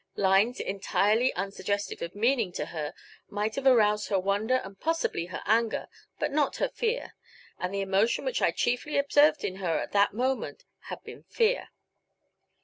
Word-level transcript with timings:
Lines 0.15 0.59
entirely 0.59 1.31
unsuggestive 1.35 2.01
of 2.01 2.15
meaning 2.15 2.51
to 2.53 2.65
her 2.65 2.95
might 3.29 3.53
have 3.53 3.67
aroused 3.67 4.09
her 4.09 4.17
wonder 4.19 4.55
and 4.63 4.79
possibly 4.79 5.27
her 5.27 5.43
anger, 5.45 5.87
but 6.17 6.31
not 6.31 6.55
her 6.55 6.69
fear; 6.69 7.13
and 7.59 7.71
the 7.71 7.81
emotion 7.81 8.25
which 8.25 8.41
I 8.41 8.49
chiefly 8.49 8.97
observed 8.97 9.43
in 9.43 9.57
her 9.57 9.77
at 9.77 9.91
that 9.91 10.15
moment 10.15 10.65
had 10.87 11.03
been 11.03 11.21
fear. 11.21 11.69